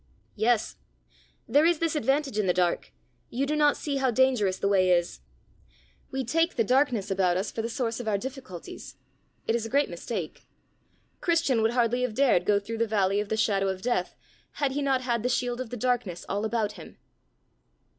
"Yes. 0.35 0.77
There 1.47 1.63
is 1.63 1.77
this 1.77 1.95
advantage 1.95 2.39
in 2.39 2.47
the 2.47 2.55
dark: 2.55 2.91
you 3.29 3.45
do 3.45 3.55
not 3.55 3.77
see 3.77 3.97
how 3.97 4.09
dangerous 4.09 4.57
the 4.57 4.67
way 4.67 4.89
is. 4.89 5.19
We 6.09 6.23
take 6.25 6.55
the 6.55 6.63
darkness 6.63 7.11
about 7.11 7.37
us 7.37 7.51
for 7.51 7.61
the 7.61 7.69
source 7.69 7.99
of 7.99 8.07
our 8.07 8.17
difficulties: 8.17 8.95
it 9.45 9.53
is 9.55 9.63
a 9.63 9.69
great 9.69 9.91
mistake. 9.91 10.47
Christian 11.19 11.61
would 11.61 11.73
hardly 11.73 12.01
have 12.01 12.15
dared 12.15 12.45
go 12.47 12.59
through 12.59 12.79
the 12.79 12.87
Valley 12.87 13.19
of 13.19 13.29
the 13.29 13.37
Shadow 13.37 13.67
of 13.67 13.83
Death, 13.83 14.15
had 14.53 14.71
he 14.71 14.81
not 14.81 15.01
had 15.01 15.21
the 15.21 15.29
shield 15.29 15.61
of 15.61 15.69
the 15.69 15.77
darkness 15.77 16.25
all 16.27 16.45
about 16.45 16.71
him." 16.71 16.97